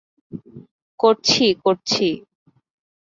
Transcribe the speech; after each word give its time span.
করছি, 0.99 1.45
করছি! 1.63 2.07